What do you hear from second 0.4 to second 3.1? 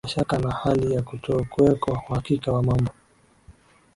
na hali ya kutokuweko uhakika wa mambo